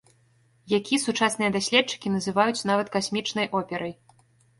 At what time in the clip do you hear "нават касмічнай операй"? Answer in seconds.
2.71-3.93